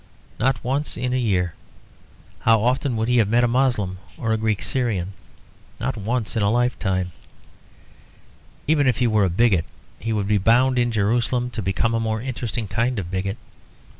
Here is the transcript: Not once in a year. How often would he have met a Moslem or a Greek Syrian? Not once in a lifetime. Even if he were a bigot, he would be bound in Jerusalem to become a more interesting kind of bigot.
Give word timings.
Not 0.39 0.63
once 0.63 0.97
in 0.97 1.13
a 1.13 1.17
year. 1.17 1.53
How 2.39 2.63
often 2.63 2.95
would 2.97 3.07
he 3.07 3.17
have 3.17 3.27
met 3.27 3.43
a 3.43 3.47
Moslem 3.47 3.99
or 4.17 4.33
a 4.33 4.37
Greek 4.37 4.63
Syrian? 4.63 5.13
Not 5.79 5.95
once 5.95 6.35
in 6.35 6.41
a 6.41 6.49
lifetime. 6.49 7.11
Even 8.67 8.87
if 8.87 8.97
he 8.97 9.05
were 9.05 9.25
a 9.25 9.29
bigot, 9.29 9.65
he 9.99 10.11
would 10.11 10.27
be 10.27 10.39
bound 10.39 10.79
in 10.79 10.91
Jerusalem 10.91 11.51
to 11.51 11.61
become 11.61 11.93
a 11.93 11.99
more 11.99 12.19
interesting 12.19 12.67
kind 12.67 12.97
of 12.97 13.11
bigot. 13.11 13.37